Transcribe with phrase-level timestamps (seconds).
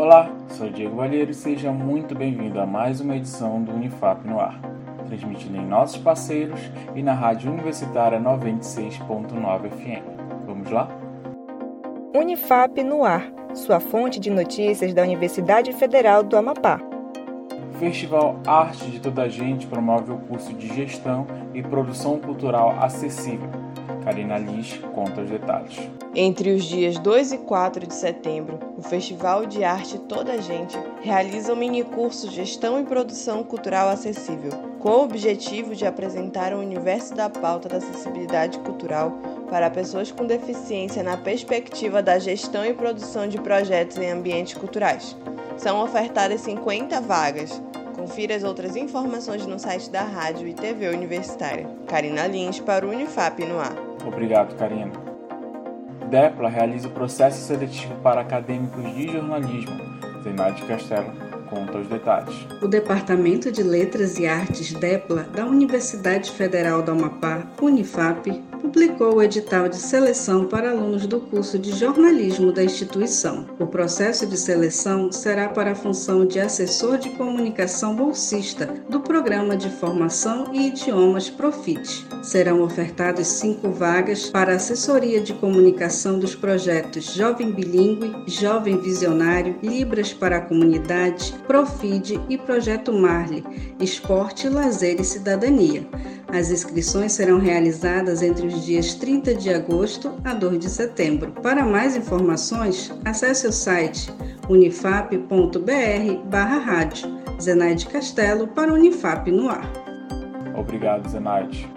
[0.00, 4.40] Olá, sou Diego Valheiro e seja muito bem-vindo a mais uma edição do Unifap no
[4.40, 4.58] Ar,
[5.06, 6.58] transmitido em nossos parceiros
[6.94, 10.46] e na Rádio Universitária 96.9 FM.
[10.46, 10.88] Vamos lá?
[12.16, 16.80] Unifap no Ar, sua fonte de notícias da Universidade Federal do Amapá.
[17.78, 23.50] Festival Arte de Toda a Gente promove o curso de Gestão e Produção Cultural Acessível
[24.04, 25.78] Karina Lins conta os detalhes.
[26.14, 31.52] Entre os dias 2 e 4 de setembro, o Festival de Arte Toda Gente realiza
[31.52, 37.28] o minicurso Gestão e Produção Cultural Acessível, com o objetivo de apresentar o universo da
[37.28, 39.12] pauta da acessibilidade cultural
[39.48, 45.16] para pessoas com deficiência na perspectiva da gestão e produção de projetos em ambientes culturais.
[45.56, 47.60] São ofertadas 50 vagas,
[47.94, 51.68] Confira as outras informações no site da Rádio e TV Universitária.
[51.86, 53.74] Karina Lins para o Unifap no ar.
[54.06, 54.92] Obrigado, Karina.
[56.08, 59.78] DEPLA realiza o processo seletivo para acadêmicos de jornalismo.
[60.22, 62.34] Zenaide Castelo conta os detalhes.
[62.62, 68.30] O Departamento de Letras e Artes DEPLA da Universidade Federal do Amapá, Unifap,
[68.70, 73.44] publicou o edital de seleção para alunos do curso de jornalismo da instituição.
[73.58, 79.56] O processo de seleção será para a função de assessor de comunicação bolsista do Programa
[79.56, 82.06] de Formação e Idiomas Profit.
[82.22, 90.12] Serão ofertadas cinco vagas para assessoria de comunicação dos projetos Jovem Bilingue, Jovem Visionário, Libras
[90.12, 93.42] para a Comunidade, Profid e Projeto Marley,
[93.80, 95.84] Esporte, Lazer e Cidadania.
[96.32, 101.32] As inscrições serão realizadas entre os dias 30 de agosto a 2 de setembro.
[101.42, 104.10] Para mais informações, acesse o site
[104.48, 107.20] unifap.br/rádio.
[107.40, 109.70] Zenaide Castelo para Unifap no ar.
[110.54, 111.68] Obrigado, Zenaide.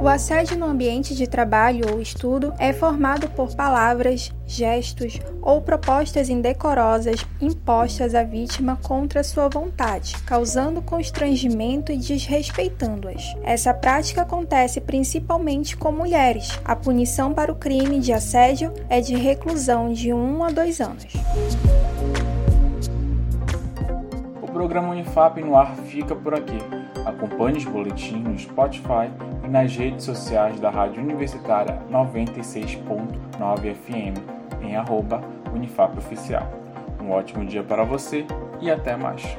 [0.00, 6.28] O assédio no ambiente de trabalho ou estudo é formado por palavras, gestos ou propostas
[6.28, 13.34] indecorosas impostas à vítima contra sua vontade, causando constrangimento e desrespeitando-as.
[13.42, 16.60] Essa prática acontece principalmente com mulheres.
[16.64, 20.80] A punição para o crime de assédio é de reclusão de 1 um a 2
[20.80, 21.06] anos.
[24.58, 26.58] Programa Unifap no ar fica por aqui.
[27.06, 29.08] Acompanhe os boletins no Spotify
[29.44, 34.18] e nas redes sociais da Rádio Universitária 96.9 FM
[34.60, 35.20] em arroba
[35.54, 36.50] Unifap Oficial.
[37.00, 38.26] Um ótimo dia para você
[38.60, 39.38] e até mais.